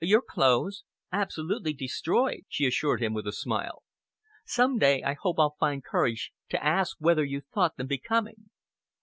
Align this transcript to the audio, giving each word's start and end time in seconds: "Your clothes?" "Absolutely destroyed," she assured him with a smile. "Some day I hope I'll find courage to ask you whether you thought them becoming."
"Your 0.03 0.23
clothes?" 0.23 0.83
"Absolutely 1.11 1.73
destroyed," 1.73 2.45
she 2.49 2.65
assured 2.65 3.03
him 3.03 3.13
with 3.13 3.27
a 3.27 3.31
smile. 3.31 3.83
"Some 4.47 4.79
day 4.79 5.03
I 5.03 5.13
hope 5.13 5.35
I'll 5.37 5.57
find 5.59 5.83
courage 5.83 6.31
to 6.49 6.63
ask 6.65 6.97
you 6.99 7.05
whether 7.05 7.23
you 7.23 7.41
thought 7.53 7.77
them 7.77 7.85
becoming." 7.85 8.49